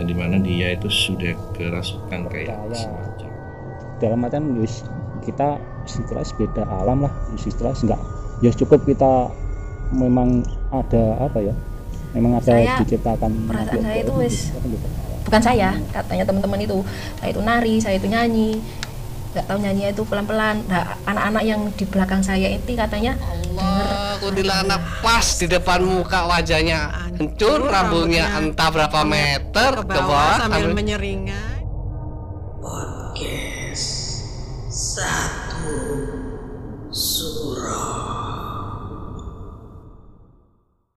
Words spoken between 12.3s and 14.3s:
ada Saya- diciptakan perasaan saya itu